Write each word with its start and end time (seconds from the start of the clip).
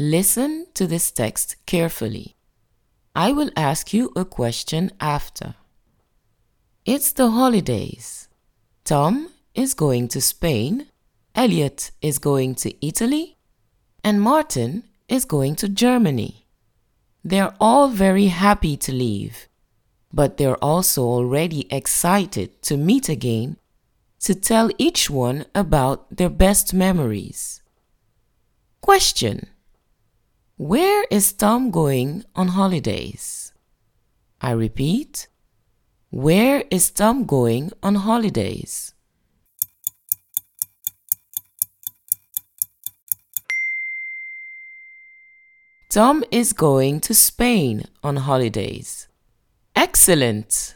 Listen 0.00 0.68
to 0.74 0.86
this 0.86 1.10
text 1.10 1.56
carefully. 1.66 2.36
I 3.16 3.32
will 3.32 3.50
ask 3.56 3.92
you 3.92 4.12
a 4.14 4.24
question 4.24 4.92
after. 5.00 5.56
It's 6.84 7.10
the 7.10 7.32
holidays. 7.32 8.28
Tom 8.84 9.30
is 9.56 9.74
going 9.74 10.06
to 10.08 10.20
Spain, 10.20 10.86
Elliot 11.34 11.90
is 12.00 12.20
going 12.20 12.54
to 12.62 12.86
Italy, 12.86 13.38
and 14.04 14.22
Martin 14.22 14.84
is 15.08 15.24
going 15.24 15.56
to 15.56 15.68
Germany. 15.68 16.46
They're 17.24 17.56
all 17.60 17.88
very 17.88 18.26
happy 18.26 18.76
to 18.76 18.92
leave, 18.92 19.48
but 20.12 20.36
they're 20.36 20.62
also 20.62 21.02
already 21.02 21.66
excited 21.72 22.62
to 22.62 22.76
meet 22.76 23.08
again 23.08 23.56
to 24.20 24.36
tell 24.36 24.70
each 24.78 25.10
one 25.10 25.44
about 25.56 26.06
their 26.16 26.30
best 26.30 26.72
memories. 26.72 27.62
Question 28.80 29.48
Where 30.58 31.04
is 31.08 31.32
Tom 31.34 31.70
going 31.70 32.24
on 32.34 32.48
holidays? 32.48 33.52
I 34.40 34.50
repeat, 34.50 35.28
where 36.10 36.64
is 36.68 36.90
Tom 36.90 37.26
going 37.26 37.70
on 37.80 37.94
holidays? 37.94 38.92
Tom 45.90 46.24
is 46.32 46.52
going 46.52 47.02
to 47.02 47.14
Spain 47.14 47.84
on 48.02 48.16
holidays. 48.16 49.06
Excellent! 49.76 50.74